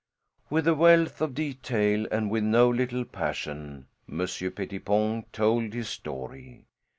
[0.49, 6.65] With a wealth of detail and with no little passion Monsieur Pettipon told his story.